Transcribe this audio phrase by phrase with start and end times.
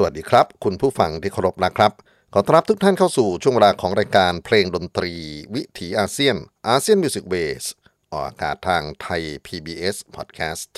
[0.00, 1.92] สวัสดีครับ คุณผู้ฟังที่เคารพนะครับ
[2.34, 5.12] ขอต้อนรับทุกท่านเข้าสู่ช่วงเวลาของรายการเพลงดนตรี
[5.54, 6.36] วิถีอาเซียน
[6.68, 7.64] ASEAN Music Ways
[8.12, 10.72] ออกอากาศทางไทย PBS Podcast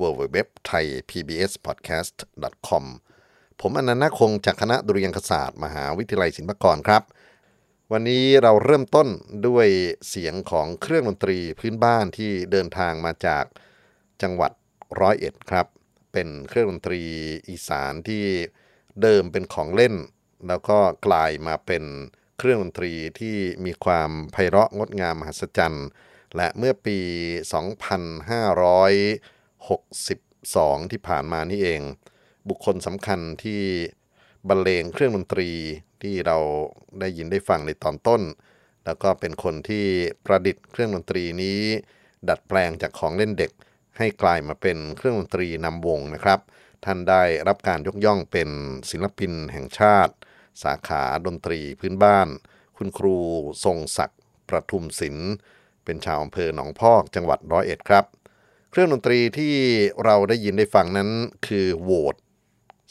[0.00, 0.36] w w w
[0.68, 2.16] t h a i PBS Podcast
[2.68, 2.84] com
[3.60, 7.02] ผมอานันท์ นาคคงจากคณะดุริยางคศาสตร์ มหาวิทยาลัยศิลปากรครับ
[7.92, 9.08] วันนี้เราเริ่มต้น
[9.46, 9.68] ด้วย
[10.08, 13.44] เสียงของเครื่องดนตรีพื้นบ้านที่เดินทางมาจาก
[14.22, 14.52] จังหวัด
[15.00, 15.68] ร้อยเอ็ดครับ
[16.12, 17.02] เป็นเครื่องดนตรี
[17.48, 18.24] อีสานที่
[19.02, 19.94] เดิมเป็นของเล่น
[20.48, 21.84] แล้วก็กลายมาเป็น
[22.38, 25.88] เครื่องดนตรีที่มีความไพเราะงดงามมหัศจรรย์
[26.36, 26.98] และเมื่อปี
[29.64, 31.80] 2562 ที่ผ่านมานี่เอง
[32.48, 33.62] บุคคลสำคัญที่
[34.48, 35.50] บรรเลงเครื่องดนตรี
[36.02, 36.38] ที่เรา
[37.00, 38.22] ได้ยินได้ฟังในตอนต้น
[38.84, 39.86] แล้วก็เป็นคนที่
[40.24, 41.60] ประดิษฐ์เครื่องดนตรีนี้
[42.28, 43.50] ดัดแปลงจากของเล่นเด็ก
[43.98, 46.40] ให้กลายมาเป็นเครื่องดนตรีนำวงนะครับ
[46.84, 48.48] ท่านได้รับการยกย่องเป็น
[48.90, 50.14] ศิลปินแห่งชาติ
[50.62, 52.28] สาขาดนตรีพื้นบ้าน
[52.76, 53.16] คุณครู
[53.64, 55.30] ทรงศักดิ์ประทุมศิลป์
[55.84, 58.04] เป็นชาวอำเภอหนองพอกจังหวัดร้อยเอ็ดครับ
[58.70, 59.54] เครื่องดนตรีที่
[60.04, 61.10] เราได้ยินได้ฟังนั้น
[61.46, 62.14] คือโหวด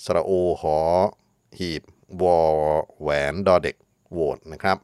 [0.04, 0.31] สระโอ
[0.62, 0.78] หอ
[1.57, 1.83] หีบ
[2.22, 2.40] วอ
[3.01, 3.75] แหวนดอเด็ก
[4.12, 4.78] โหวดนะครับ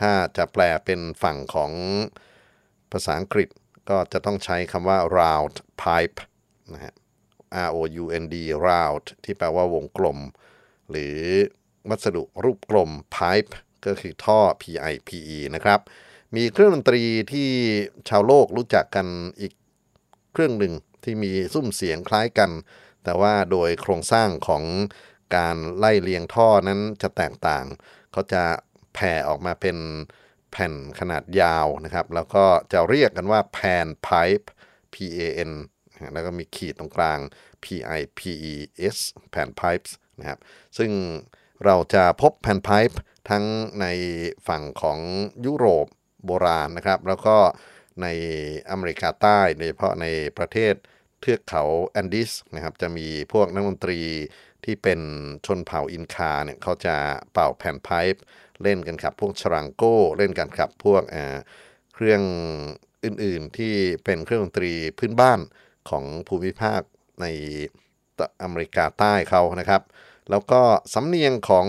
[0.00, 1.72] ถ้าจะแปลเป็นฝั่งของ
[2.92, 3.48] ภาษาอังกฤษ
[3.88, 6.18] ก็จะต้องใช้คำว่า round pipe
[6.72, 6.94] นะฮะ
[7.66, 10.18] R O U N D round ที่แปลว่าวงกลม
[10.90, 11.18] หรือ
[11.88, 13.52] วัสดุรูปกลม pipe
[13.86, 15.80] ก็คือท่อ P I P E นะครับ
[16.36, 17.02] มีเครื่องดนตรี
[17.32, 17.50] ที่
[18.08, 19.06] ชาวโลกรู้จักกัน
[19.40, 19.52] อีก
[20.32, 22.50] เครื่องหนึ่งที่มีซุ้มเสียงคล้ายกัน
[23.04, 24.64] แต่ว่าโดยโครงสร้างของ
[25.36, 27.64] การไล่เลียงท่อนั้นจะแตกต่าง
[28.12, 28.44] เขาจะ
[28.94, 29.78] แผ่ออกมาเป็น
[30.50, 34.46] แผ่นขนาดยาวนะครับ แล้วก็จะเรียกกันว่า pan pipe
[34.94, 35.20] P A
[35.50, 35.52] N
[36.14, 37.18] แล้วก็มีขีดตรงกลาง
[37.64, 37.66] P
[37.98, 38.20] I P
[38.52, 38.54] E
[38.94, 38.96] S
[39.34, 40.38] pan pipes นะครับ
[40.78, 40.90] ซึ่ง
[41.64, 42.96] เราจะพบ pan pipe
[43.30, 43.44] ทั้ง
[43.80, 43.86] ใน
[44.48, 44.98] ฝั่งของ
[45.46, 45.86] ยุโรป
[46.26, 47.36] โบราณนะครับ แล้วก็
[48.02, 48.06] ใน
[48.70, 50.06] อเมริกาใต้โดยเฉพาะใน
[50.38, 50.74] ประเทศ
[51.20, 54.00] เทือกเขาแอนดีสนะครับ จะมีพวกนักดนตรี
[54.64, 55.00] ที่เป็น
[55.46, 56.96] ชนเผ่าอินคาเนี่ยเขาจะ
[57.32, 58.22] เป่า panpipe
[58.62, 61.02] เล่นกันครับ พวก charango เล่นกันครับ พวก
[61.94, 62.22] เครื่อง
[63.04, 65.40] อื่นๆที่เป็นเครื่องดนตรีพื้นบ้าน
[65.90, 66.80] ของภูมิภาค
[67.20, 67.26] ใน
[68.42, 69.82] อเมริกาใต้เขานะครับ
[70.30, 70.62] แล้วก็
[70.94, 71.66] สำเนียงของ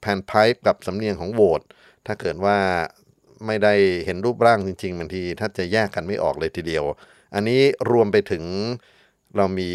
[0.00, 1.62] panpipe กับสำเนียงของโหวด
[2.06, 2.58] ถ้าเกิดว่า
[3.46, 3.74] ไม่ได้
[4.04, 6.84] เห็นรูปร่างจริงๆบางทีถ้าจะแยกกันไม่ออกเลยทีเดียว
[7.34, 8.44] อันนี้รวมไปถึง
[9.36, 9.72] เรามี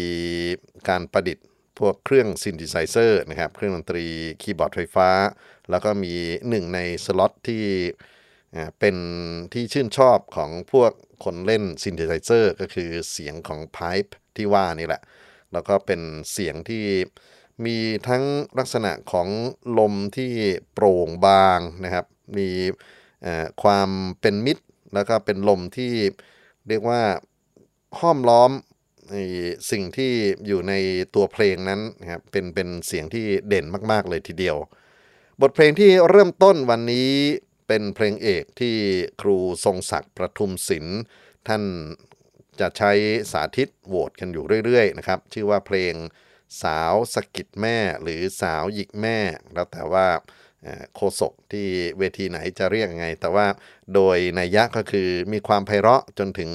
[0.88, 1.46] การประดิษฐ์
[1.78, 4.04] พวกเครื่อง synthesizer นะครับ เครื่องดนตรี
[4.42, 5.10] คีย์บอร์ดไฟฟ้า
[5.70, 6.14] แล้วก็มี
[6.48, 7.64] หนึ่งในสล็อตที่
[8.78, 8.96] เป็น
[9.52, 10.92] ที่ชื่นชอบของพวก
[11.24, 15.02] คนเล่น synthesizer ก็คือเสียงของ pipe ที่ว่านี่แหละ
[15.52, 16.00] แล้วก็เป็น
[16.32, 16.84] เสียงที่
[17.64, 17.76] มี
[18.08, 18.24] ทั้ง
[18.58, 19.28] ลักษณะของ
[19.78, 20.32] ลมที่
[20.72, 22.06] โปร่งบางนะครับ
[22.38, 22.48] มี
[23.62, 23.88] ความ
[24.20, 24.64] เป็นมิตร
[24.94, 25.92] แล้วก็เป็นลมที่
[26.68, 27.02] เรียกว่า
[28.00, 28.50] ห้อมล้อม
[29.70, 30.12] สิ่งที่
[30.46, 30.72] อยู่ใน
[31.14, 34.56] ตัวเพลงนั้นนะครับเป็นเป็นเสียงที่เด่นมาก ๆ เลยทีเดียว
[35.40, 37.10] บทเพลงที่เริ่มต้นวันนี้
[37.66, 38.76] เป็นเพลงเอกที่
[39.20, 41.00] ครูทรงศักดิ์ประทุมศิลป์
[41.48, 41.62] ท่าน
[42.60, 42.92] จะใช้
[43.32, 45.94] สาธิตโหวตกันอยู่เรื่อยๆนะครับ ชื่อว่าเพลง
[46.62, 49.18] สาวสกิดแม่หรือสาวหยิกแม่
[49.54, 50.06] แล้วแต่ว่า
[50.94, 51.68] โคศกที่
[51.98, 53.46] เวทีไหนจะเรียกยังไง แต่ว่า
[53.94, 56.50] โดยในยะก็คือมีความไพเราะจนถึง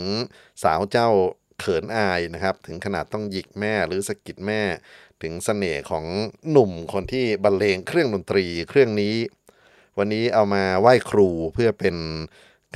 [0.64, 1.10] สาวเจ้า
[1.60, 4.62] เขินอายนะครับ ถึงขนาดต้องหยิกแม่หรือสกิดแม่
[5.22, 6.06] ถึงสเสน่ห์ของ
[6.52, 9.14] หนุ่มคนที่บรรเลงเครื่องดนตรีเครื่องนี้
[10.00, 11.96] วันนี้เอามาไหว้ครูเพื่อเป็น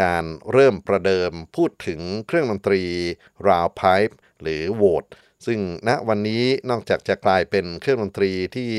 [0.03, 2.83] การเริ่มประเดิมพูดถึงเครื่องดนตรี
[3.47, 5.05] ราวไพป์หรือโวต
[5.45, 8.71] ซึ่งณวันนี้นอกจากจะกลายเป็นเครื่องดนตรีที่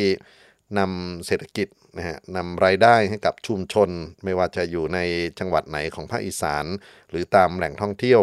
[0.79, 3.91] นำเศรษฐกิจนะฮะนำรายได้ให้กับชุมชน
[4.25, 4.99] ไม่ว่าจะอยู่ใน
[5.39, 6.65] จังหวัดไหนของภาคอีสาน
[7.11, 8.23] หรือตามแหล่งท่องเที่ยว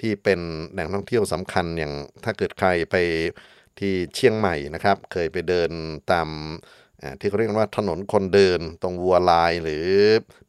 [0.00, 0.40] ที่เป็น
[0.72, 1.92] แหล่งท่องเที่ยวสำคัญอย่าง
[2.24, 2.96] ถ้าเกิดใครไป
[3.78, 5.70] ที่เชียงใหม่นะครับ เคยไปเดิน
[6.12, 6.28] ตาม
[7.18, 9.86] ที่เขาเรียกว่าถนนคนเดินตรงวัวลายหรือ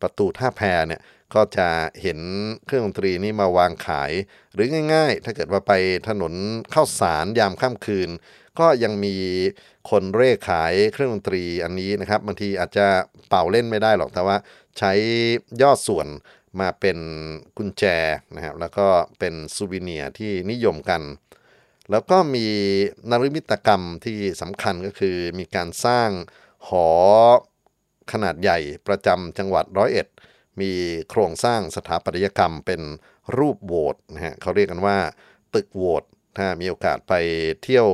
[0.01, 1.01] ประตูท่าแพเนี่ย
[1.35, 1.69] ก็จะ
[2.01, 2.19] เห็น
[2.65, 4.11] เครื่องดนตรีนี้มาวางขาย
[4.53, 5.73] หรือง่าย ๆ ถ้าเกิดว่าไป
[6.09, 6.33] ถนน
[6.71, 8.09] เข้าสารยามค่ำคืน
[8.59, 9.15] ก็ยังมี
[9.89, 12.87] คนเร่ขายเครื่องดนตรีอันนี้นะครับบางทีอาจจะ
[13.29, 14.37] เป่าเล่นไม่ได้หรอกแต่ว่า
[14.77, 14.91] ใช้
[15.61, 16.07] ยอดส่วน
[16.59, 16.97] มาเป็น
[17.57, 17.83] กุญแจ
[18.35, 18.87] นะครับแล้วก็
[19.19, 21.01] เป็นซูวิเนียที่นิยมกัน
[21.91, 22.47] แล้วก็มี
[23.09, 26.09] นริมิตกรรมที่สำคัญก็คือมีการสร้าง
[26.67, 26.87] หอ
[28.11, 30.07] ขนาดใหญ่ประจำจังหวัดร้อยเอ็ด
[30.61, 30.71] มี
[31.09, 32.81] โครงสร้างสถาปัตยกรรมเป็น
[33.37, 34.97] รูปโหวตนะฮะเขาเรียกกันว่า
[35.53, 36.03] ตึกโหวต
[36.37, 37.13] ถ้ามีโอกาสไป
[37.63, 37.87] เที่ยว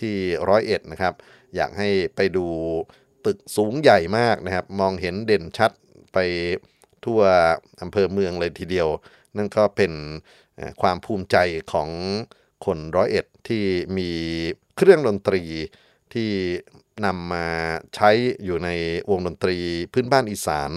[0.00, 0.14] ที่
[0.48, 1.14] ร้อยเอ็ดนะครับ
[1.54, 2.46] อยากให้ไปดู
[3.26, 5.72] ตึกสูงใหญ่มากนะครับ มองเห็นเด่นชัด
[6.14, 6.18] ไป
[7.04, 7.20] ทั่ว
[7.82, 8.88] อำเภอเมืองเลยทีเดียว
[9.36, 9.92] นั่นก็เป็น
[10.82, 11.36] ความภูมิใจ
[11.72, 11.88] ของ
[12.64, 13.64] คนร้อยเอ็ดที่
[13.98, 14.10] มี
[14.76, 15.42] เครื่องดนตรี
[16.14, 16.30] ที่
[17.04, 17.46] นำมา
[17.94, 18.10] ใช้
[18.44, 18.68] อยู่ใน
[19.10, 19.58] วงดนตรี
[19.92, 20.70] พื้นบ้านอีสาน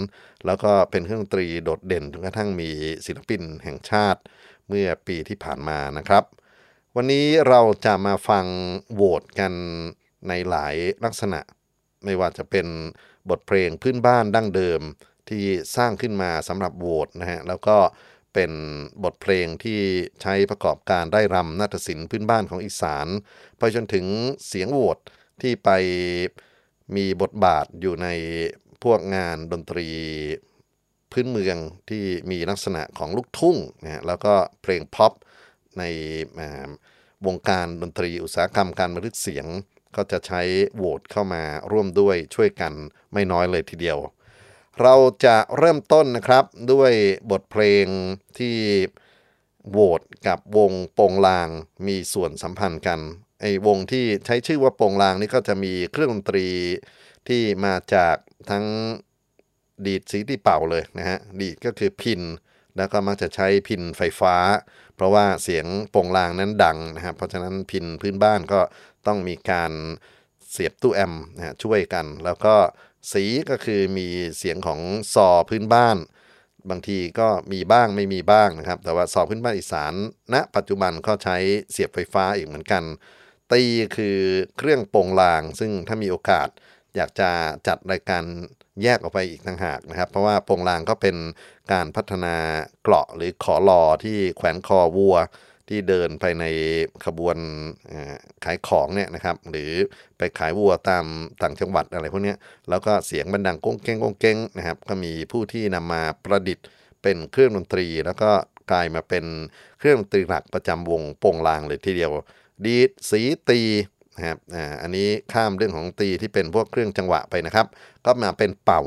[0.46, 2.70] แล้วก็เป็นเครื่องดนตรีโดดเด่นจนกระทั่งมี
[3.06, 4.22] ศิลปินแห่งชาติ
[4.68, 6.24] เมื่อปีที่ผ่านมานะครับ
[6.96, 8.46] วันนี้เราจะมาฟัง
[8.94, 9.54] โหวตกัน
[10.28, 11.40] ในหลายลักษณะ
[12.06, 12.68] ไม่ว่าจะเป็น
[13.30, 14.82] บทเพลงพื้นบ้านดั้งเดิม
[15.30, 15.44] ที่
[15.76, 17.78] สร้างขึ้นมาสำหรับโหวตนะฮะแล้วก็
[18.34, 18.52] เป็น
[19.04, 19.80] บทเพลงที่
[20.22, 23.08] ใช้ประกอบการได้รำนาฏศิลป์พื้นบ้านของอีสาน
[23.60, 24.06] ไปจนถึง
[24.48, 24.98] เสียงโหวต
[25.44, 25.70] ที่ไป
[26.96, 28.08] มีบทบาทอยู่ใน
[28.84, 29.88] พวกงานดนตรี
[31.12, 31.58] พื้นเมือง
[31.90, 35.12] ที่มีลักษณะของลูกทุ่งนะแล้วก็เพลงพ็อป
[35.78, 35.84] ใน
[37.26, 39.48] วงการดนตรีอุตสาหกรรมการบันทึกเสียง
[39.96, 40.42] ก็จะใช้
[40.76, 42.74] โหวตเข้ามาร่วมด้วยช่วยกัน
[43.14, 44.00] ไม่น้อยเลยทีเดียว
[44.82, 46.92] เราจะเริ่มต้นนะครับด้วย
[47.32, 47.86] บทเพลง
[48.38, 48.56] ที่
[49.70, 51.50] โหวตกับวงโปงลาง
[51.88, 53.00] มีส่วนสัมพันธ์กัน
[53.42, 56.48] ไอ้วงที่ใช้ชื่อว่าโปงลางนี่ก็จะมีเครื่องดนตรี
[57.28, 58.16] ที่มาจาก
[58.50, 58.66] ทั้ง
[59.86, 62.22] ดีดสีที่เป่าเลยนะฮะดีดก็คือพิน
[62.78, 64.36] แล้วก็มักจะใช้พินไฟฟ้า
[64.96, 68.62] เพราะว่าเสียงโปงลางนั้นดังนะครับเพราะฉะนั้นพินพื้นบ้านก็
[69.08, 69.72] ต้องมีการ
[70.52, 72.56] เสียบตู้แอมนะฮะช่วยกัน แล้วก็
[73.12, 74.80] สีก็คือมีเสียงของ
[75.14, 75.98] ซอพื้นบ้าน
[76.70, 79.94] บางทีก็มีบ้างไม่มีบ้างนะครับ แต่ว่าซอพื้นบ้านอีสาน
[80.34, 81.38] ณนะปัจจุบันก็ใช้
[81.72, 82.84] เสียบไฟฟ้าอีกเหมือนกัน
[83.52, 83.64] ตี
[83.96, 84.18] คือ
[84.58, 86.48] เครื่องโปรงลาง ซึ่งถ้ามีโอกาส
[86.96, 87.30] อยากจะ
[87.68, 88.24] จัดรายการ
[88.84, 91.16] แยกออกไปอีกต่างหากนะครับ เพราะว่าโปรงลางก็เป็น
[91.72, 92.36] การพัฒนา
[92.84, 95.18] เกราะหรือขอลอที่แขวนคอวัว
[95.70, 96.46] ที่เดินไปใน
[97.06, 97.38] ขบวน
[98.44, 99.72] ขายของเนี่ยนะครับ หรือ
[100.18, 101.06] ไปขายวัวตาม
[101.42, 102.36] ต่างจังหวัดอะไรพวกนี้
[102.70, 106.66] แล้วก็เสียงบันดังก้งเก้งก้งเก้งนะครับ ก็มีผู้ที่นำมาประดิษฐ์
[107.02, 108.30] เป็นเครื่องดนตรี แล้วก็
[108.72, 109.26] กลายมาเป็น
[109.80, 112.12] เครื่องดนตรีหลักประจำวงโปงลางเลยทีเดียว
[112.66, 113.62] ดีดสีตี
[114.16, 117.68] นะครับอ่าอันนี้ข้ามเรื่องของตีที่เป็นพวกเครื่องจังหวะไปนะครับ
[118.06, 118.84] ก็มาเป็นเป่า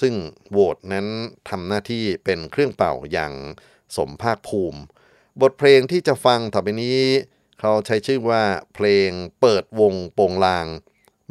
[0.00, 0.14] ซึ่ง
[0.50, 1.06] โหวตนั้น
[1.48, 3.32] ทำหน้าที่เป็นเครื่องเป่าอย่าง
[3.96, 4.80] สมภาคภูมิ
[5.40, 7.00] บทเพลงที่จะฟังต่อไปนี้
[7.60, 8.42] เขาใช้ชื่อว่า
[8.74, 10.66] เพลงเปิดวงโปงลาง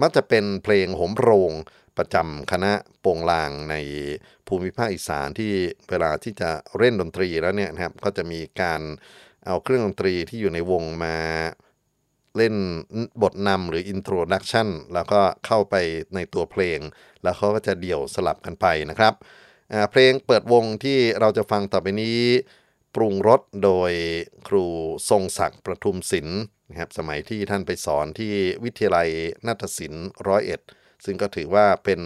[0.01, 1.51] มักจะเป็นเพลงโหมโรง
[1.97, 3.75] ประจำคณะโปงลางใน
[4.47, 5.51] ภูมิภาคอีสานที่
[5.89, 8.81] เวลาที่จะเล่นดนตรีแล้วเนี่ยนะครับก็จะมีการ
[9.45, 11.17] เอาเครื่องดนตรีที่อยู่ในวงมา
[12.39, 12.55] เล่น
[13.21, 15.75] บทนำหรือ introduction แล้วก็เข้าไป
[16.15, 16.79] ในตัวเพลง
[17.23, 19.13] แล้วเขาก็จะเดี่ยวสลับกันไปนะครับ
[19.91, 22.19] เพลงเปิดวงที่เราจะฟังต่อไปนี้
[22.95, 23.91] ปรุงรสโดย
[24.47, 24.65] ครู
[25.09, 29.09] ทรงศักดิ์ประทุมศิลป์นะครับสมัยที่ท่านไปสอนที่วิทยาลัย
[29.47, 30.61] นาฏศิลป์ร้อยเอ็ด
[31.05, 32.01] ซึ่งก็ถือว่าเป็น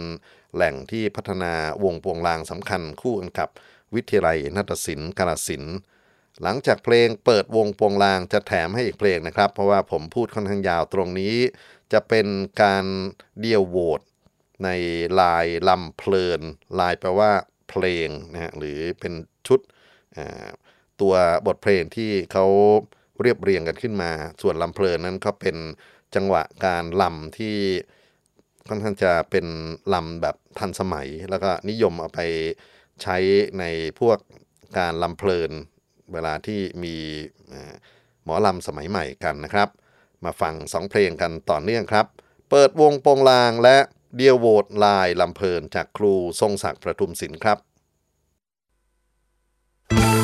[0.54, 1.52] แหล่งที่พัฒนา
[1.84, 3.48] วงปวงลางสำคัญคู่กันกับ
[3.94, 5.64] วิทยาลัยนาฏศิลป์กาลสิน
[6.42, 11.34] หลังจากเพลงเปิดวงปวงลางจะแถมให้อีกเพลงนะครับ เพราะว่าผมพูดค่อนข้างยาวตรงนี้
[11.92, 12.26] จะเป็น
[12.62, 12.84] การ
[13.40, 14.00] เดียวโหวต
[14.64, 14.68] ใน
[15.20, 16.40] ลายลำเพลิน
[16.80, 17.30] ลายแปลว่า
[17.68, 19.12] เพลงนะฮะหรือเป็น
[19.46, 19.60] ชุด
[21.00, 21.14] ตัว
[21.46, 22.46] บทเพลงที่เขา
[23.20, 24.10] เรียบเรียงกันขึ้นมา
[24.42, 25.56] ส่วนลำเพลินนั้นก็เป็น
[26.14, 27.56] จังหวะการลำที่
[28.68, 29.46] ค่อนข้างจะเป็น
[29.94, 32.20] ลำแบบทันสมัย แล้วก็นิยมเอาไป
[33.02, 33.16] ใช้
[33.58, 33.64] ใน
[34.00, 34.18] พวก
[34.78, 35.50] การลำเพลิน
[36.12, 36.96] เวลาที่มี
[38.24, 39.68] หมอลำสมัยใหม่กันนะครับ
[40.24, 42.06] มาฟังสองเพลงกันต่อเนื่องครับ
[42.50, 43.78] เปิดวงโปงลางและ
[44.16, 47.58] เดียวโวดลายลำเพลินจากครูทรงศักดิ์ประทุมศิลป์ครับ
[49.88, 50.23] เ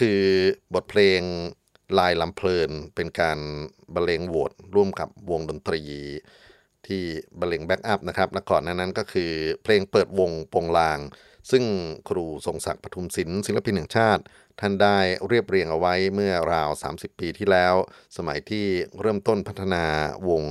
[0.00, 0.22] คือ
[0.74, 1.20] บทเพลง
[1.98, 3.38] ลายลำเพลิน เป็นการ
[3.94, 5.82] บรรเลงโหวตร่วมกับวงดนตรี
[6.86, 7.02] ที่
[7.38, 9.30] บรรเลงแบ็กอัพนะครับและก่อนนั้นก็คือ
[9.62, 10.98] เพลงเปิดวงปงลาง
[11.50, 11.64] ซึ่ง
[12.08, 14.22] ครูทรงศักดิ์ปทุมศิลป์ศิลปินแห่งชาติ
[14.60, 17.74] ท่านได้เรียบเรียงเอาไว้เมื่อราว 30 ปีที่แล้ว
[18.16, 18.66] สมัยที่
[19.00, 19.84] เริ่มต้นพัฒนา
[20.28, 20.44] วง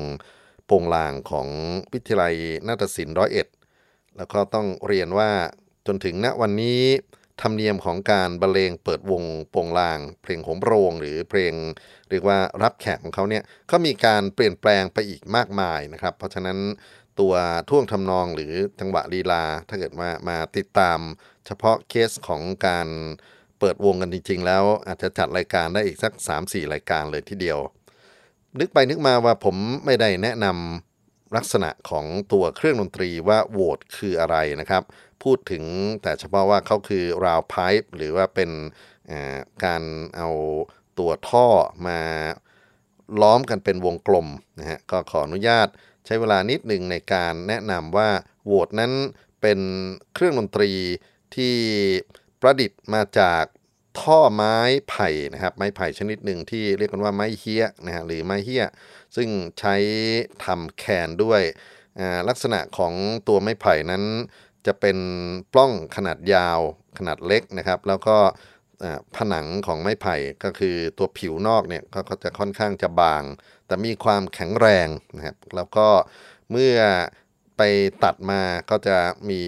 [0.70, 1.48] ปงลางของ
[1.94, 2.36] วิทยาลัย
[2.68, 3.48] นาฏศิลป์ร้อยเอ็ด
[4.18, 5.32] แล้วก็ต้องเรียนว่า
[5.88, 6.82] จนถึงณวันนี้
[7.42, 11.54] ธรรมเนียมของการบรรเลงเปิดวงโปงลาง เพลงโหมโรง หรือเพลง
[12.10, 16.58] เรียกว่ารับแขกของเขาเนี่ยก็มีการเปลี่ยนแปลงไปอีกมากมายนะครับ เพราะฉะนั้น
[17.20, 17.34] ตัว
[17.70, 21.00] ท่วงทำนองหรือจังหวะลีลา ถ้าเกิดมามาติดตาม
[21.46, 22.88] เฉพาะเคสของการ
[23.60, 27.60] เปิดวงกันจริง ๆ แล้วอาจจะจัดรายการได้อีกสัก 3-4 รายการเลยทีเดียว
[28.60, 34.84] นึกไปนึกมาว่าผมไม่ได้แนะนำลักษณะของตัวเครื่องดนตรีว่าโหวตคืออะไรนะครับ
[35.24, 35.64] พูดถึง
[36.02, 38.52] แต่เฉพาะว่าเขาคือราวไพป์หรือว่าเป็น
[39.66, 39.84] การ
[40.18, 40.30] เอา
[41.00, 41.48] ตัวท่อ
[41.88, 42.00] มา
[43.22, 44.28] ล้อมกันเป็นวงกลม
[44.60, 45.68] นะฮะก็ขออนุญาต
[46.06, 48.10] ใช้เวลานิดหนึ่งในการแนะนำว่า
[48.46, 48.92] โหวตนั้น
[49.42, 49.60] เป็น
[50.14, 50.72] เครื่องดนตรี
[51.36, 51.56] ที่
[52.42, 53.44] ประดิษฐ์มาจาก
[54.02, 54.58] ท่อไม้
[54.90, 58.66] ไผ่นะครับไม้ไผ่ชนิดหนึ่งที่เรียกกันว่าไม้เฮียนะฮะหรือไม้เฮีย
[59.16, 59.30] ซึ่ง
[59.60, 59.76] ใช้
[60.46, 61.42] ทำแคนด้วย
[62.30, 62.94] ลักษณะของ
[63.28, 64.04] ตัวไม้ไผ่นั้น
[64.68, 64.98] จะเป็น
[65.54, 66.60] ปล้องขนาดยาว
[66.98, 68.18] ขนาดเล็กนะครับ แล้วก็
[69.16, 73.24] ผนังของไม้ไผ่ก็คือตัวผิวนอกเนี่ยก็จะค่อนข้างจะบาง
[73.68, 75.88] แต่มีความแข็งแรงนะครับ แล้วก็
[76.52, 76.78] เมื่อ
[77.58, 77.62] ไป
[78.04, 78.98] ตัดมาก็จะ
[79.30, 79.42] มี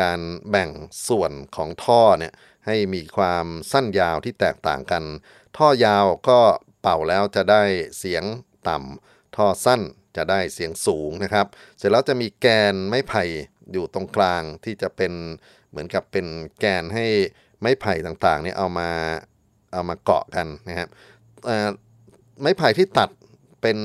[0.00, 0.20] การ
[0.50, 0.70] แบ่ง
[1.08, 2.32] ส่วนของท่อเนี่ย
[2.66, 5.04] ให้มีความสั้นยาวที่แตกต่างกัน
[5.56, 6.40] ท่อยาวก็
[6.82, 7.62] เป่าแล้วจะได้
[7.98, 8.24] เสียง
[8.68, 9.80] ต่ำท่อสั้น
[10.16, 11.46] จะได้เสียงสูงนะครับ
[11.78, 13.24] เสร็จแล้วจะมีแกนไม้ไผ่
[13.72, 15.12] อยู่ตรงกลางที่จะเป็น
[15.70, 16.26] เหมือนกับเป็น
[16.58, 17.06] แกนให้
[17.60, 18.88] ไม้ไผ่ต่างๆนี่เอามา
[19.72, 20.88] เอามาเกาะกันนะครับ
[22.40, 23.10] ไม้ไผ่ที่ตัด
[23.60, 23.78] เป็น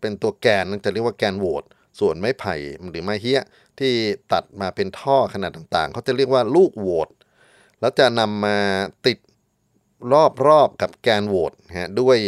[0.00, 1.64] เป็นตัวแกนนั่นจะเรียกว่าแกนโหวต
[2.00, 2.54] ส่วนไม้ไผ่
[2.90, 3.42] หรือไม้เฮี้ย
[3.78, 3.92] ที่
[4.32, 7.08] ตัดมาเป็นท่อขนาดต่างๆเขาจะเรียกว่าลูกโหวต
[7.80, 8.58] แล้วจะนำมา
[9.06, 9.18] ติด
[10.46, 12.18] รอบๆกับแกนโหวตฮะด้วย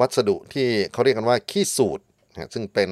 [0.00, 2.04] วัสดุที่เขาเรียกกันว่าขี้สูตร
[2.54, 2.90] ซึ่งเป็น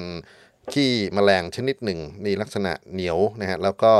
[0.73, 3.93] ขี้มแมลงชนิดหนึ่ง มีลักษณะเหนียวนะฮะแล้วก็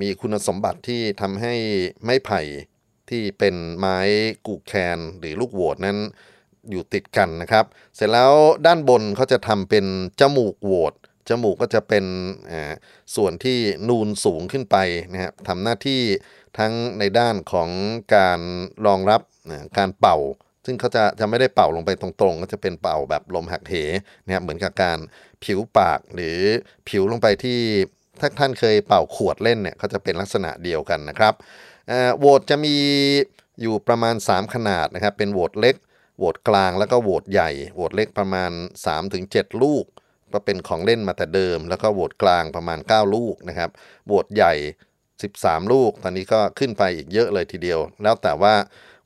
[0.00, 1.54] มีคุณสมบัติที่ทำให้
[2.02, 2.40] ไม้ไผ่
[3.10, 3.98] ที่เป็นไม้
[4.46, 5.98] กูแคนหรือลูกโหวดนั้น
[6.70, 7.64] อยู่ติดกันนะครับ
[7.96, 8.32] เสร็จแล้ว
[8.66, 9.86] ด้านบนเขาจะทำเป็น
[10.20, 10.94] จมูกโหวด
[11.28, 12.04] จมูกก็จะเป็น
[13.16, 14.76] ส่วนที่นูนสูงขึ้นไป
[15.12, 16.02] นะครับทำหน้าที่
[16.58, 17.70] ทั้งในด้านของ
[18.14, 18.40] การ
[18.86, 19.20] รองรับ
[19.78, 20.18] การเป่า
[20.66, 23.74] ซึ่งเขาจะจะไม่ได้เป่าลงไปตรงๆ ก็จะเป็นเป่าแบบลมหักเห
[24.24, 24.98] นะครับเหมือนกับการ
[25.44, 26.38] ผิวปากหรือ
[26.88, 27.60] ผิวลงไปที่
[28.20, 31.34] ถ้าท่านเคยเป่าขวดเล่นเนี่ยเขาจะเป็นลักษณะเดียวกันนะครับ
[32.18, 32.76] โหวตจะมี
[33.62, 35.76] อยู่ประมาณ 3 ขนาดนะครับ เป็นโหวตเล็ก
[36.18, 38.50] โหวตกลางแล้วก็โหวตใหญ่โหวตเล็กประมาณ
[39.06, 39.84] 3-7 ลูก
[40.32, 43.70] ก็เป็นของเล่นมาแต่เดิม แล้วก็โหวตกลางประมาณ 9 ลูกนะครับ
[44.06, 44.54] โหวตใหญ่
[45.12, 48.54] 13 ลูก ตอนนี้ก็ขึ้นไปอีกเยอะเลยทีเดียว แล้วแต่ว่า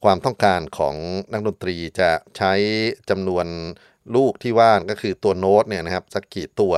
[0.05, 0.95] ความต้องการของ
[1.33, 2.53] นักดนตรีจะใช้
[3.11, 3.47] จำนวน
[4.17, 6.75] ลูกที่ว่านก็คือตัวโน้ตเนี่ยนะครับสักกี่ตัว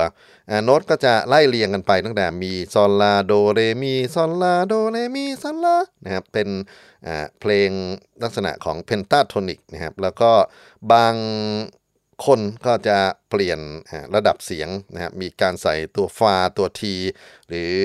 [0.63, 6.49] โน้ตก็จะไล่เรียงกันไปตั้งแต่มีซอลลาโดเรมีซอลลาโดเรมีซอลลานะครับเป็น
[7.39, 7.69] เพลง
[8.23, 10.31] ลักษณะของเพนตาโทนิกนะครับแล้วก็
[10.93, 11.15] บาง
[12.25, 12.97] คนก็จะ
[13.29, 13.59] เปลี่ยน
[14.15, 16.95] ระดับเสียงนะครับมีการใส่ตัวฟาตัวที
[17.47, 17.75] หรือ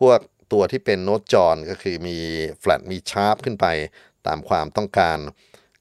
[0.00, 0.18] พวก
[0.52, 2.18] ตัวที่เป็นโน้ตจอนก็คือมี
[2.60, 3.66] แฟลตมีชาร์ปขึ้นไป
[4.26, 5.18] ตามความต้องการ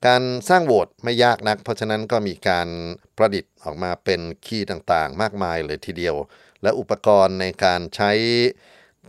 [0.07, 2.67] การสร้างโหวตไม่ยากนัก เพราะฉะนั้นก็มีการ
[3.17, 6.15] ประดิษฐ์ออกมาเป็นคีย์ต่างๆ มากมายเลยทีเดียว
[6.63, 8.11] และอุปกรณ์ในการใช้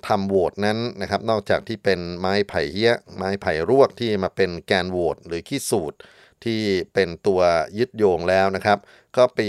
[0.07, 5.99] ทำโหวตนั้นนะครับ นอกจากที่เป็นไม้ไผ่เหี้ย ไม้ไผ่รวกที่มาเป็นแกนโหวตหรือขี้สูตร
[6.45, 6.61] ที่
[6.95, 7.41] เป็นตัว
[7.79, 8.79] ยึดโยงแล้วนะครับ
[9.17, 9.49] ก็ปี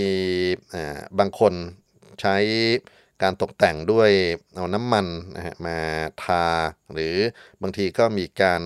[1.20, 1.54] บางคน
[2.22, 2.36] ใช้
[3.22, 4.10] การตกแต่งด้วย
[4.56, 5.78] เอาน้ำมันนะฮะมา
[6.24, 6.46] ทา
[6.94, 7.16] หรือ
[7.62, 8.64] บางทีก็มีการ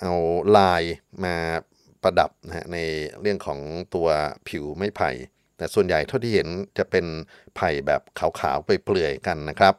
[0.00, 0.12] เอา
[0.56, 0.82] ลาย
[1.24, 1.36] มา
[2.02, 2.78] ประดับนะฮะใน
[3.20, 3.60] เรื่องของ
[3.94, 4.08] ตัว
[4.48, 5.10] ผิวไม้ไผ่
[5.56, 7.06] แต่ส่วนใหญ่เท่าที่เห็นจะเป็น
[7.56, 9.74] ไผ่แบบขาวๆไปเปลือยกันนะครับ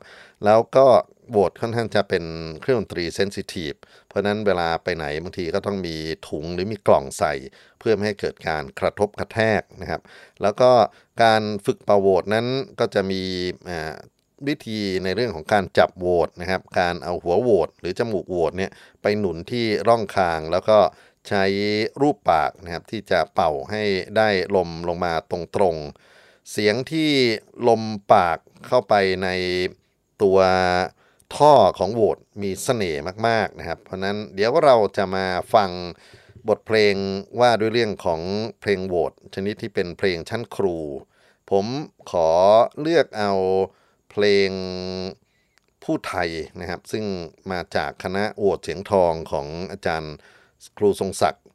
[0.46, 0.88] แล้วก็
[1.30, 2.24] โหวตค่อนข้างจะเป็น
[2.62, 3.74] เครื่องดนตรีเซนซิทีฟ
[4.08, 5.96] เพราะนั้นเวลาไปไหนบางทีก็ต้องมี
[6.28, 7.34] ถุงหรือมีกล่องใส่
[7.80, 10.02] เพื่อไม่ให้เกิดการกระทบกระแทกนะครับ
[10.42, 10.72] แล้วก็
[11.24, 12.46] การฝึกเป่าโหวตนั้น
[12.80, 13.22] ก็จะมี
[14.48, 18.72] วิธีในเรื่องของการจับโหวตนะครับ การเอาหัวโหวตหรือจมูกโหวตเนี่ย
[19.02, 20.78] ไปหนุนที่ร่องคางแล้วก็
[21.28, 21.46] ใช้
[22.02, 23.84] รูปปากนะครับที่จะเป่าให้
[24.18, 27.10] ได้ลมลงมาตรงๆ เสียงที่
[27.68, 27.82] ลม
[28.14, 28.94] ปากเข้าไป
[29.24, 29.30] ใน
[30.22, 30.40] ตัว
[31.36, 35.72] ท่อของโหวตมีเสน่ห์มากๆนะครับ เพราะนั้นเดี๋ยวเราจะมาฟัง
[36.48, 36.96] บทเพลง
[37.40, 38.22] ว่าด้วยเรื่องของ
[38.62, 40.78] เพลงโหวตชนิดที่เป็นเพลงชั้นครู
[41.52, 41.66] ผม
[42.12, 42.30] ขอ
[42.82, 43.32] เลือกเอา
[44.18, 44.52] เพลง
[45.84, 47.06] ผู้ไทยนะครับ ซึ่ง
[47.52, 50.16] มาจากคณะโหวตเสียงทองของอาจารย์
[50.78, 51.46] ครูทรงศักดิ์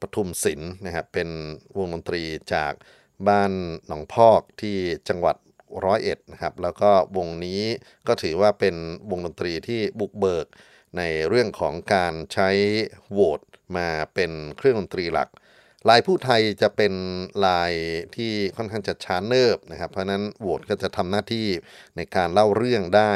[0.00, 1.28] ปทุมศิลป์นะครับ เป็น
[1.78, 2.22] วงดนตรี
[2.54, 2.72] จาก
[3.28, 3.52] บ้าน
[3.86, 4.76] หนองพอกที่
[5.08, 5.36] จังหวัด
[5.84, 7.62] ร้อยเอ็ดนะครับ แล้วก็วงนี้
[8.06, 8.76] ก็ถือว่าเป็น
[9.10, 10.46] วงดนตรีที่บุกเบิก
[10.96, 12.50] ในเรื่องของการใช้
[13.10, 13.40] โหวต
[13.76, 15.28] มาเป็นเครื่องดนตรีหลัก
[15.88, 16.94] ลายผู้ไทยจะเป็น
[17.46, 17.72] ลาย
[18.16, 21.48] ที่ค่อนข้างจะช้าเนิบนะครับ เพราะฉะนั้นโหวตก็จะทำหน้าที่
[21.96, 23.12] ในการเล่าเรื่องได้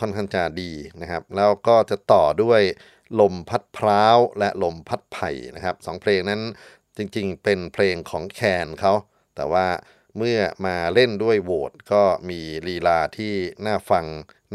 [0.00, 2.62] ค่อนข้างจะดีนะครับ แล้วก็จะต่อด้วย
[3.20, 6.40] ลมพัดพร้าวและลมพัดไผ่นะครับสองเพลงนั้น
[6.96, 8.92] จริงๆ เป็นเพลงของแคนเขา
[9.36, 9.66] แต่ว่า
[10.16, 13.34] เมื่อมาเล่นด้วยโหวตก็มีลีลาที่
[13.66, 14.06] น่าฟัง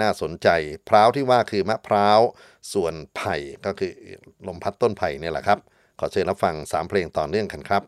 [0.01, 0.47] น่าสนใจ
[0.88, 2.19] พร้าวที่ว่าคือมะพร้าว
[2.73, 3.93] ส่วนไผ่ก็คือ
[4.47, 5.60] ลมพัดต้นไผ่เนี่ยแหละครับ
[5.99, 7.84] ขอเชิญรับฟัง 3 เพลงต่อเนื่องกันครับ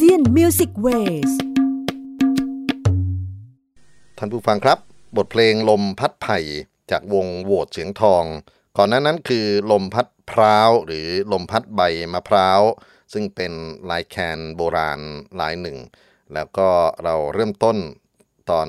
[0.00, 1.32] ASEAN Music Ways
[4.18, 4.78] ท่านผู้ฟังครับ
[5.16, 6.38] บทเพลงลมพัดไผ่
[6.90, 8.24] จากวงโหวดเสียงทอง
[8.76, 11.80] ก่อนหน้านั้นคือลมพัดพร้าวหรือลมพัดใบ
[12.12, 12.60] มะพร้าว
[13.12, 13.52] ซึ่งเป็น
[13.90, 15.00] ลายแคนโบราณ
[15.40, 15.78] ลายหนึ่ง
[16.34, 16.68] แล้วก็
[17.04, 17.76] เราเริ่มต้น
[18.50, 18.68] ตอน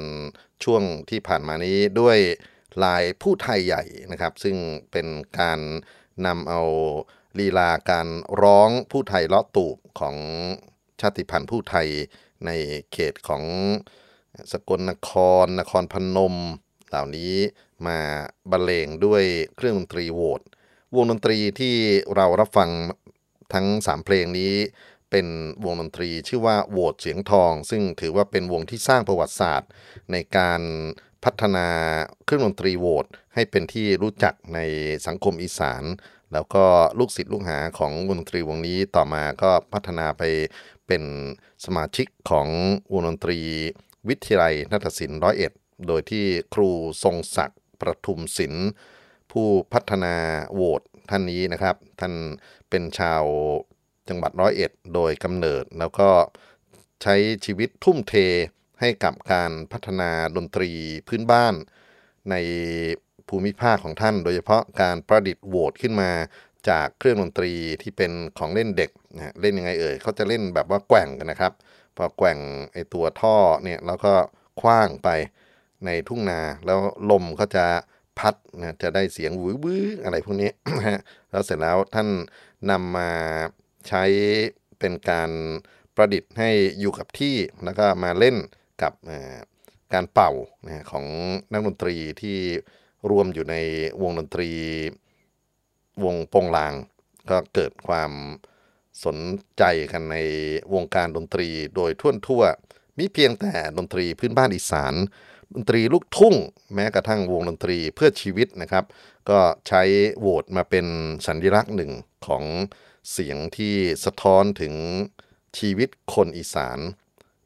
[0.64, 2.18] ช่วงที่ผ่านมานี้ด้วย
[2.84, 4.56] ลายผู้ไทยใหญ่นะครับ ซึ่ง
[4.92, 5.08] เป็น
[5.40, 5.60] การ
[6.26, 6.62] นำเอา
[7.40, 8.08] ลีลาการ
[8.42, 10.18] ร้องผู้ไทยเลาะตูบของ
[11.02, 11.88] ชาติพันธุ์ผู้ไทย
[12.46, 12.52] ใน
[12.92, 13.44] เขตของ
[14.52, 15.12] สกลนค
[15.44, 16.36] ร นครพนม
[16.90, 17.36] เหล่านี้
[17.88, 18.00] มา
[18.52, 19.24] บรรเลงด้วย
[19.56, 20.42] เครื่องดนตรีโวต
[20.96, 21.76] วงดนตรีที่
[22.16, 22.70] เรารับฟัง
[23.54, 24.54] ทั้ง 3 เพลงนี้
[25.12, 25.28] เป็น
[25.66, 29.70] วงดนตรีชื่อว่าโวตเสียงทอง ซึ่งถือว่าเป็นวงที่สร้างประวัติศาสตร์
[30.12, 30.62] ในการ
[31.24, 31.68] พัฒนา
[32.26, 34.60] เครื่องดนตรีโวตให้เป็นที่รู้จักใน
[35.08, 35.84] สังคมอีสาน
[36.34, 36.66] แล้วก็
[37.00, 40.24] ลูกศิษย์ลูกหาของวงดนตรีวงนี้ต่อมาก็พัฒนาไป
[40.92, 41.12] เป็น
[41.66, 42.48] สมาชิกของ
[42.94, 43.40] วงดนตรี
[44.10, 45.52] วิทยาลัยนาฏศิลป์ร้อยเอ็ด
[45.88, 46.70] โดยที่ครู
[47.04, 48.68] ทรงศักดิ์ประทุมศิลป์
[49.32, 50.16] ผู้พัฒนา
[50.54, 52.14] โหวตท่านนี้นะครับ ท่าน
[52.70, 53.24] เป็นชาว
[54.10, 56.10] จังหวัดร้อยเอ็ดโดยกำเนิด แล้วก็
[57.04, 57.16] ใช้
[57.46, 58.14] ชีวิตทุ่มเท
[58.80, 60.72] ให้กับการพัฒนาดนตรี
[61.08, 61.56] พื้นบ้าน
[62.30, 62.36] ใน
[63.28, 66.12] ภูมิภาคของท่าน โดยเฉพาะการประดิษฐ์โหวตขึ้นมา
[66.70, 67.52] จากเครื่องดนตรี
[67.82, 71.54] ที่เป็นของเล่นเด็กนะเล่นยังไงเอ่ยเขาจะเล่นแบบว่าแกว่งกันนะครับ
[71.98, 72.40] พอแกว่ง
[72.74, 74.14] ไอตัวท่อเนี่ยแล้วก็
[74.62, 75.10] คว้างไป
[75.86, 76.80] ในทุ่งนาแล้ว
[77.12, 77.66] ลมก็จะ
[78.20, 80.52] พัดนะจะได้เสียงวื้อวื้ออะไรพวกนี้
[81.32, 82.08] แล้วเสร็จแล้วท่าน
[82.70, 83.10] นำมา
[83.88, 84.04] ใช้
[84.80, 85.32] เป็นการ
[85.96, 86.50] ประดิษฐ์ให้
[86.80, 88.36] อยู่กับที่แล้วก็มาเล่น
[88.82, 88.94] กับ
[89.94, 90.32] การเป่า
[90.66, 91.06] นะของ
[91.52, 92.38] นักดนตรีที่
[93.10, 93.56] รวมอยู่ใน
[94.02, 94.50] วงดนตรี
[96.04, 96.74] วงโปงลาง
[97.30, 98.12] ก็เกิดความ
[99.06, 99.18] สน
[99.58, 100.18] ใจกันใน
[100.74, 102.44] วงการดนตรีโดยทั่วทั่ว
[102.98, 104.94] มีเพียงแต่ดนตรีพื้นบ้านอีสาน
[105.54, 106.36] ดนตรีลูกทุ่ง
[106.74, 108.86] แม้กระทั่งวงดนตรีเพื่อชีวิตนะครับ
[109.30, 109.82] ก็ใช้
[110.20, 110.86] โหวตมาเป็น
[111.28, 111.92] สัญลักษณ์หนึ่ง
[112.28, 112.44] ของ
[113.12, 113.76] เสียงที่
[114.06, 114.74] สะท้อนถึง
[115.58, 116.80] ชีวิตคนอีสาน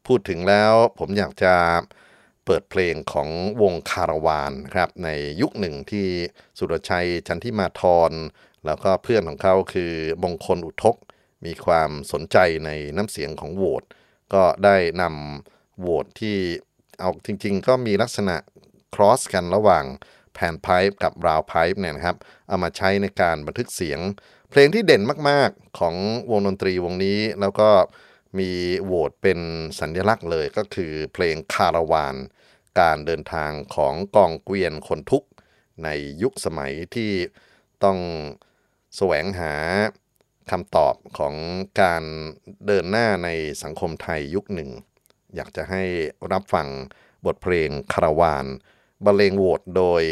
[0.06, 1.54] พูดถึงแล้วผมอยากจะ
[2.46, 3.30] เปิดเพลงของ
[3.62, 5.10] วงคาราวานครับใน
[5.41, 6.08] ยุคหนึ่งที่
[6.58, 8.12] สุรชัยจันทิมาทร
[8.66, 9.93] แล้วก็เพื่อนของเขาคือ
[10.24, 10.96] มงคลอุทก
[11.46, 13.84] มีความสนใจในน้ำเสียงของโหวต
[14.34, 16.38] ก็ได้นำโหวตที่
[17.00, 18.36] เอาจริงๆ ก็มีลักษณะ
[18.96, 19.86] ครอสกันระหว่าง
[20.34, 22.18] แผ่นไพป์กับราวไพป์เนี่ยนะครับ
[22.48, 24.00] เอามาใช้ในการบันทึกเสียง
[24.50, 25.96] เพลงที่เด่นมากๆของ
[26.32, 27.70] วงดนตรีวงนี้แล้วก็
[28.40, 28.52] มี
[28.84, 29.40] โหวตเป็น
[29.80, 32.16] สัญลักษณ์เลยก็คือเพลงคาราวาน
[32.80, 35.30] การเดินทางของกองเกวียนคนทุกข์
[35.84, 35.90] ใน
[36.22, 37.12] ยุคสมัยที่
[37.84, 38.00] ต้อง
[38.96, 39.54] แสวงหา
[40.52, 41.36] คำตอบของ
[41.82, 42.04] การ
[42.66, 43.30] เดินหน้าใน
[43.64, 44.72] สังคมไทยยุคหนึ่ง
[45.36, 45.84] อยากจะให้
[46.32, 46.68] รับฟัง
[47.26, 48.46] บทเพลงคาราวาน
[49.06, 50.04] บรรเลงโหวตโดย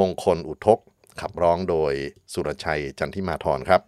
[0.00, 0.78] มงคลอุทก
[1.20, 1.92] ขับร้องโดย
[2.32, 3.82] สุรชัยจันทิมาธรครับ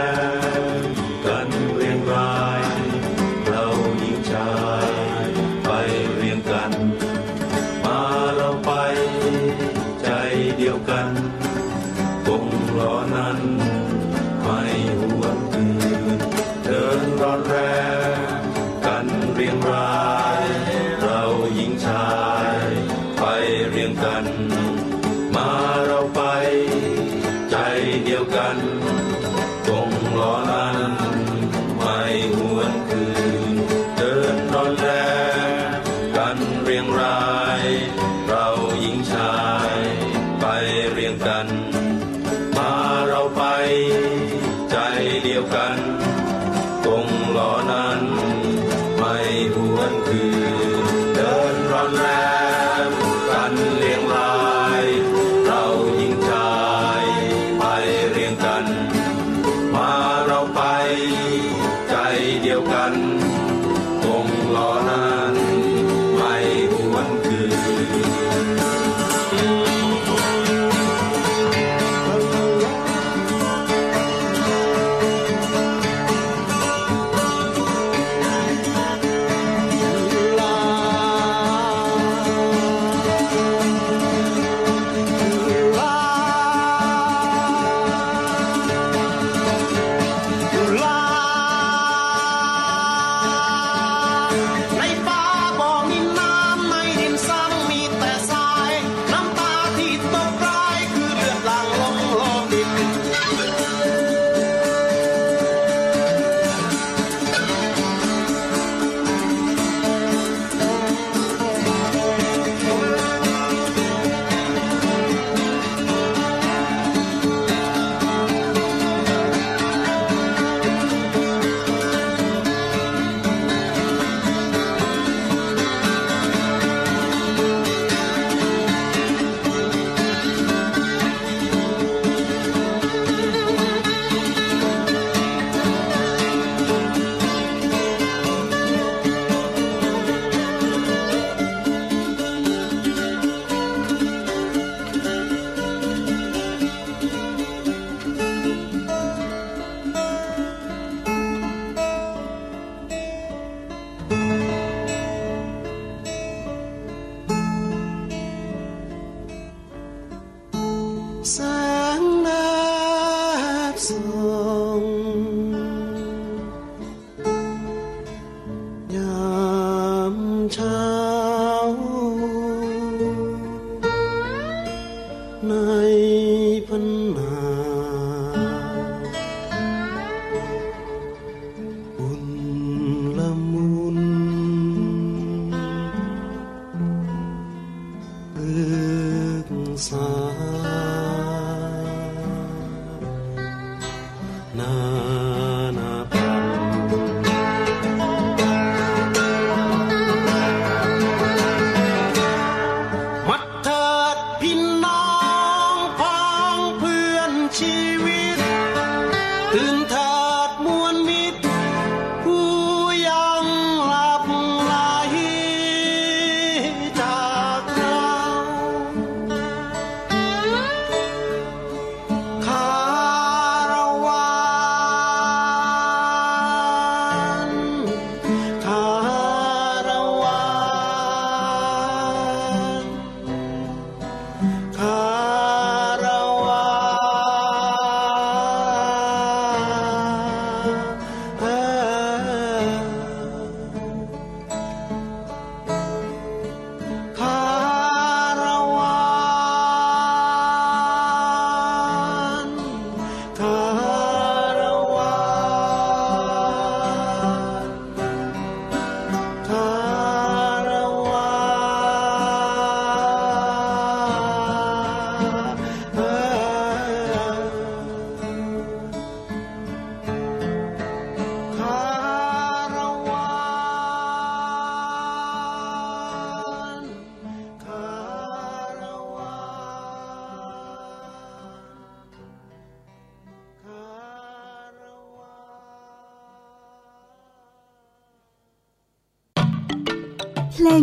[0.00, 0.29] ร้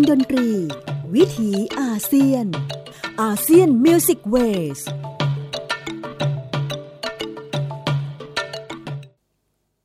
[0.09, 0.49] ดนตรี
[1.15, 2.45] วิถีอาเซียน
[3.21, 4.35] อาเซียนมิวสิกเว
[4.77, 4.79] ส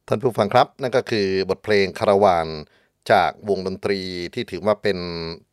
[0.08, 2.48] ท่านผู้ฟังครับ นั่นก็คือบทเพลงคาราวาน
[3.12, 4.00] จากวงดนตรี
[4.34, 4.98] ที่ถือว่าเป็น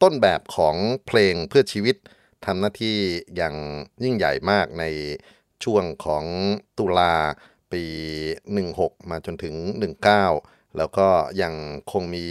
[0.04, 0.76] ต้นแบบของ
[1.08, 1.96] เพลงเพื่อชีวิต
[2.46, 2.98] ทำหน้าที่
[3.36, 3.56] อย่าง
[4.04, 4.84] ยิ่งใหญ่มากใน
[5.64, 6.26] ช่วงของ
[6.78, 7.16] ตุลา
[7.72, 7.84] ปี
[8.46, 9.56] 16 มาจนถึง
[9.94, 11.08] 19 แล้วก็
[11.42, 11.54] ยัง
[11.92, 12.26] คงมี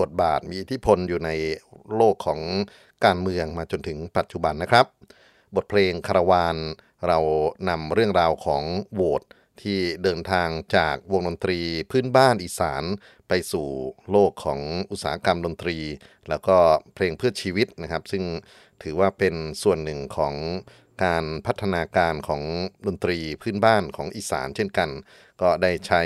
[0.00, 1.30] บทบาทมีอิทธิพลอยู่ใน
[1.96, 2.40] โลกของ
[3.04, 4.86] การเมืองมาจนถึงปัจจุบันนะครับ
[5.54, 6.56] บทเพลงคาราวาน
[7.06, 7.18] เรา
[7.68, 8.62] นำเรื่องราวของ
[8.94, 9.22] โหวต
[9.62, 12.84] ที่เดินทางจากวงดนตรีพื้นบ้านอีสาน
[13.28, 13.68] ไปสู่
[14.10, 15.78] โลกของอุตสาหกรรมดนตรี
[16.28, 16.56] แล้วก็
[16.94, 18.24] เพลงเพื่อชีวิตนะครับ ซึ่ง
[18.82, 20.34] ถือว่าเป็นส่วนหนึ่งของ
[21.04, 22.42] การพัฒนาการของ
[22.86, 24.90] ดนตรีพื้นบ้านของอีสานเช่นกัน
[25.40, 26.02] ก็ได้ใช้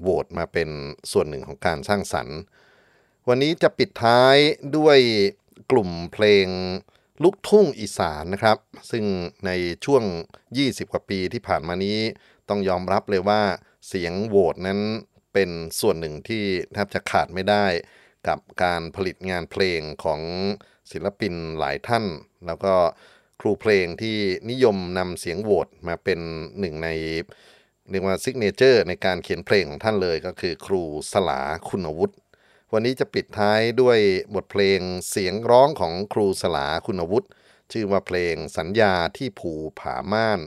[0.00, 0.68] โหวตมาเป็น
[1.12, 2.38] ส่วนหนึ่งของการสร้างสรรค์
[3.28, 4.36] วันนี้จะปิดท้าย
[4.76, 4.98] ด้วย
[5.70, 6.46] กลุ่มเพลง
[7.22, 8.58] ลูกทุ่งอีสานนะครับ
[8.90, 9.04] ซึ่ง
[9.46, 9.50] ใน
[9.84, 10.02] ช่วง
[10.48, 11.98] 20 กว่าปีที่ผ่านมานี้
[12.48, 13.42] ต้องยอมรับเลยว่า
[13.88, 14.80] เสียงโหวตนั้น
[15.32, 17.66] เป็นส่วนหนึ่งที่แทบจะขาดไม่ได้
[18.28, 20.20] กับการผลิตงานเพลงของ
[20.90, 22.04] ศิลปินหลายท่าน
[22.46, 22.74] แล้วก็
[23.40, 24.16] ครูเพลงที่
[24.50, 26.20] นิยมนำเสียงโหวดมาเป็น
[26.60, 26.88] หนึ่งใน
[27.90, 30.82] เรียกว่า signature ในการเขียนเพลงของท่านเลยก็คือครู
[31.12, 32.16] สลาคุณวุฒิ
[32.72, 33.98] วันนี้จะปิดท้ายด้วย
[34.34, 34.80] บทเพลง
[35.10, 37.28] เสียงร้องของครูสลาคุณวุฒิ
[37.72, 40.40] ชื่อว่าเพลงสัญญาที่ภูผาม่าน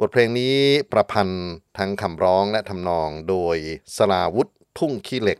[0.00, 0.56] บทเพลงนี้
[0.92, 3.56] ประพันธ์ทั้งคำร้องและทำนองโดย
[3.96, 5.38] สราวุธทุ่งขี้เหล็ก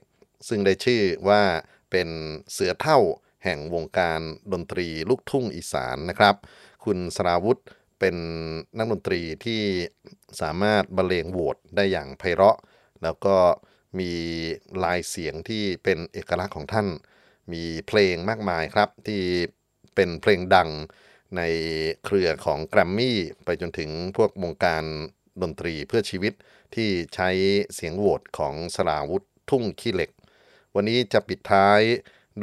[0.48, 1.42] ซึ่งได้ชื่อว่า
[1.90, 2.08] เป็น
[2.52, 2.98] เสือเท่า
[3.44, 4.20] แห่งวงการ
[4.52, 6.34] ดนตรีลูกทุ่งอีสานนะครับ
[6.84, 7.60] คุณสราวุธ
[8.00, 8.16] เป็น
[8.78, 9.62] นักดนตรีที่
[10.40, 12.58] สามารถบรรเลงโหวตได้อย่างไพเราะ
[13.02, 13.36] แล้วก็
[13.98, 14.12] มี
[14.84, 16.88] ลายเสียงที่เป็นเอกลักษณ์ของท่าน
[17.52, 19.22] มีเพลงมากมายครับที่
[19.94, 20.70] เป็นเพลงดัง
[21.36, 21.42] ใน
[22.04, 24.84] เครือของแกรมมี่ไปจนถึงพวกวงการ
[25.42, 26.32] ดนตรีเพื่อชีวิต
[26.74, 27.28] ที่ใช้
[27.74, 30.10] เสียงโหวดของสราวุธทุ่งขี้เหล็ก
[30.74, 31.80] วันนี้จะปิดท้าย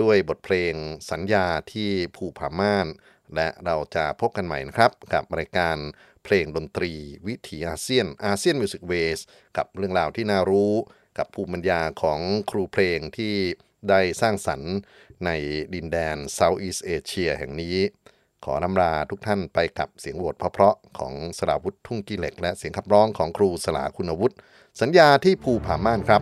[0.02, 0.74] ด้วยบทเพลง
[1.12, 2.88] สัญญาที่ภูผาม่าน
[3.36, 5.78] และเราจะพบกันใหม่นะครับ กับรายการ
[6.24, 6.94] เพลงดนตรี
[7.28, 9.20] วิถีอาเซียน ASEAN Music Ways
[9.58, 10.74] กับเรื่องราวที่น่ารู้
[11.18, 12.20] กับภูมิปัญญาของ
[12.50, 13.36] ครูเพลงที่
[13.89, 14.74] ได้สร้างสรรค์
[15.26, 15.30] ใน
[15.74, 17.78] ดินแดน Southeast Asia แห่งนี้
[18.46, 24.36] ขออำลาทุกท่านไปกับเสียงโหวดเพราะๆของสราวุธทุ่งขี้เหล็ก และเสียงขับร้องของครูสลาคุณวุฒิ
[24.82, 26.22] สัญญาที่ภูผาม่านครับ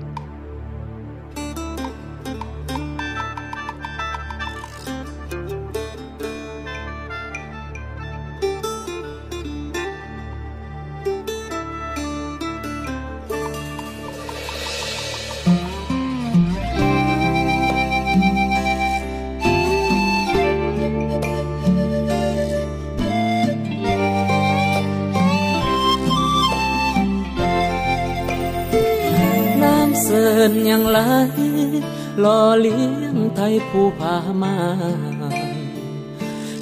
[33.71, 34.55] ผู้พามา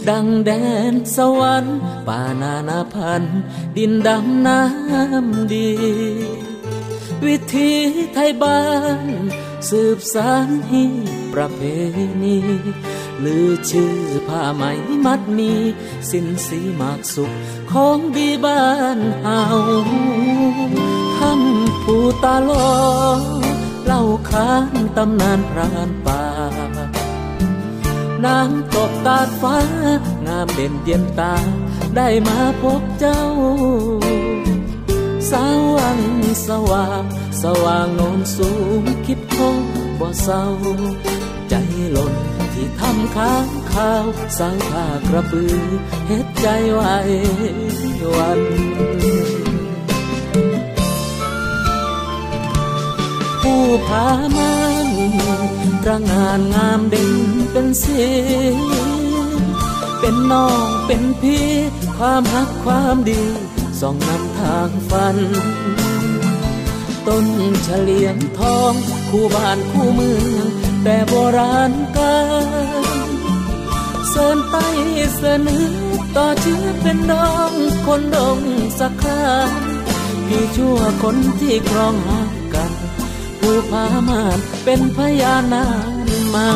[0.10, 0.52] ดังแด
[0.92, 3.40] นสวรรค์ป่านานาพันธ์
[3.78, 5.70] ดินดำน้ำดี
[7.26, 7.72] วิธี
[8.14, 8.62] ไทยบ้า
[9.06, 9.10] น
[9.70, 10.84] สืบสานให้
[11.34, 11.62] ประเพ
[12.24, 12.38] ณี
[13.24, 13.96] ลือชื่อ
[14.28, 14.64] ผ้าไหม
[15.06, 15.52] มัดมี
[16.12, 17.32] สินสีมากสุข
[17.72, 18.66] ของดีบ้า
[18.98, 19.42] นเฮา
[21.18, 22.70] ทำผู้ตาลอ
[23.86, 26.29] เล่าขานตำนานพรานป่า
[28.26, 29.58] น้ำตกตาดฟ้า
[30.28, 31.36] งามเด่นเย็นตา
[31.96, 33.22] ได้มาพบเจ้า
[35.30, 35.44] สา
[35.76, 36.00] วัง
[36.48, 37.04] สว่าง
[37.42, 38.52] สว่างโนนสู
[38.82, 39.58] งคิดคง
[40.00, 40.46] บ่เศร้า
[41.50, 41.56] ใจ
[41.92, 42.14] หล่น
[42.54, 44.06] ที่ทำค้างข้าว
[44.38, 45.56] สร้างผ้ากระปือ
[46.08, 46.82] เฮ็ดใจไหว
[48.16, 48.42] วัน
[53.42, 54.06] ผู้พา
[54.38, 54.54] มั
[54.86, 54.88] น
[55.88, 57.12] ระงานงามเด่น
[57.70, 58.06] เป็นสี
[60.00, 61.48] เป็นน้องเป็นพี่
[61.98, 63.24] ความหักความดี
[63.80, 65.18] ส่องนำทางฝัน
[67.08, 67.26] ต้น
[67.64, 68.74] เฉลียงทอง
[69.10, 70.46] คู่บ้านคู่เมือง
[70.84, 72.18] แต่โบราณกั
[72.52, 72.52] น
[74.10, 74.68] เสินไต้
[75.18, 75.68] เสนอ
[76.16, 77.54] ต่อเชื่อเป็นน้อง
[77.86, 78.40] คนดง
[78.80, 79.24] สักครา
[80.28, 82.72] พี่ชั่วคนที่ครองหักกัน
[83.40, 85.66] ผู้พามานเป็นพยานา
[86.06, 86.50] นมา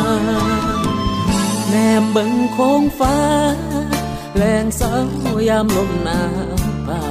[1.75, 3.17] แนมเบิ่งโค้งฟ้า
[4.35, 4.93] แรงเสา
[5.49, 6.21] ยามลมหนา
[6.53, 6.55] ว
[6.87, 7.03] ป่า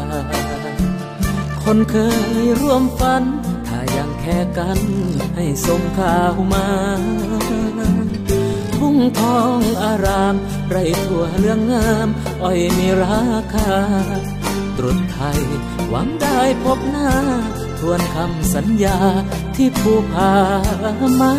[1.62, 1.96] คนเค
[2.44, 3.22] ยร่วมฝัน
[3.66, 4.80] ถ้ายังแค่กัน
[5.36, 6.66] ให้ส่งข่าวมา
[8.76, 10.34] ทุ่งทองอาราม
[10.68, 12.08] ไรทั่วเรื่องงาม
[12.42, 13.22] อ้อยมีรา
[13.54, 13.72] คา
[14.76, 15.40] ตรุษไทย
[15.88, 17.12] หวังได้พบหน้า
[17.78, 18.98] ทวนคำสัญญา
[19.56, 20.32] ที่ผู้พา
[21.20, 21.32] มา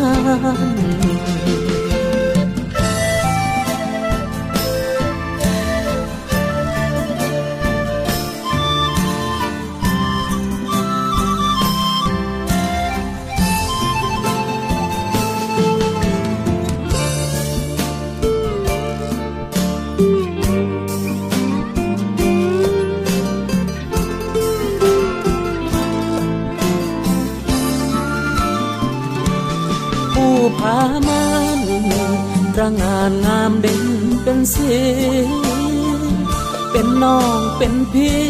[37.66, 38.20] เป็นพี่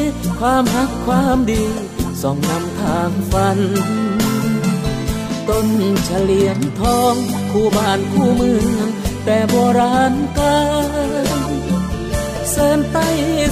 [0.40, 1.64] ความหักความดี
[2.22, 3.58] ส่องนำทางฝัน
[5.48, 5.68] ต้น
[6.04, 7.14] เฉลียงทอง
[7.50, 8.88] คู่บ้านคู่เมือง
[9.24, 11.50] แต่โบราณกัน
[12.50, 13.08] เสินไต้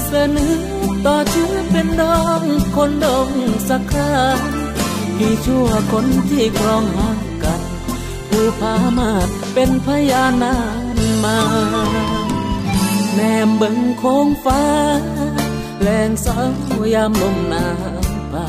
[0.07, 0.55] เสนอ
[1.07, 2.43] ต่อชื่อเป็นน้อง
[2.77, 3.31] คนดง
[3.69, 4.17] สักครา
[5.17, 7.61] พี่ชั่วคนที่ครองหักกัน
[8.29, 9.11] ผู้พามา
[9.55, 10.57] เป็นพยานา
[10.97, 11.39] นมา
[13.15, 14.63] แนมเบิ่งโค้งฟ้า
[15.83, 16.39] แรงสา
[16.95, 17.67] ยามลมหนา
[17.97, 18.01] ว
[18.33, 18.49] ป่า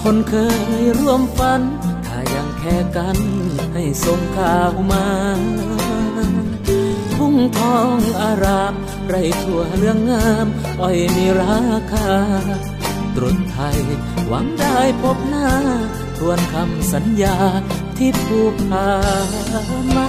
[0.00, 0.34] คนเค
[0.82, 1.60] ยร่วมฝัน
[2.06, 3.18] ถ้ายังแค่กัน
[3.74, 5.06] ให้ส่งข่าวมา
[7.14, 8.74] ทุ่งทองอาราม
[9.08, 10.46] ไรทั่วเรื่องงาม
[10.80, 11.58] อ้อยมีรา
[11.92, 12.08] คา
[13.14, 13.78] ตรุษไทย
[14.28, 15.48] หวังได้พบหน้า
[16.18, 17.36] ทวนคำสัญญา
[17.98, 18.88] ที่ผู้พา
[19.96, 20.08] มา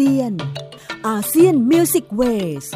[0.00, 0.34] เซียน
[1.08, 2.22] อาเซียนมิวสิกเว
[2.62, 2.66] ส